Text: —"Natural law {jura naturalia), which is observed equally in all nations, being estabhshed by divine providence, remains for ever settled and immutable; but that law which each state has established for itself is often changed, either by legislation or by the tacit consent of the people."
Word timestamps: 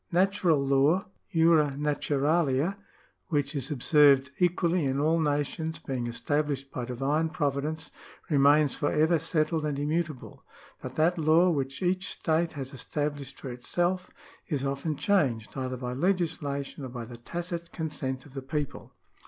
—"Natural 0.21 0.57
law 0.59 1.05
{jura 1.31 1.75
naturalia), 1.77 2.75
which 3.27 3.53
is 3.53 3.69
observed 3.69 4.31
equally 4.39 4.83
in 4.85 4.99
all 4.99 5.19
nations, 5.19 5.77
being 5.77 6.07
estabhshed 6.07 6.71
by 6.71 6.85
divine 6.85 7.29
providence, 7.29 7.91
remains 8.27 8.73
for 8.73 8.91
ever 8.91 9.19
settled 9.19 9.63
and 9.63 9.77
immutable; 9.77 10.43
but 10.81 10.95
that 10.95 11.19
law 11.19 11.51
which 11.51 11.83
each 11.83 12.09
state 12.09 12.53
has 12.53 12.73
established 12.73 13.39
for 13.39 13.51
itself 13.51 14.09
is 14.47 14.65
often 14.65 14.95
changed, 14.95 15.55
either 15.55 15.77
by 15.77 15.93
legislation 15.93 16.83
or 16.83 16.89
by 16.89 17.05
the 17.05 17.17
tacit 17.17 17.71
consent 17.71 18.25
of 18.25 18.33
the 18.33 18.41
people." 18.41 18.95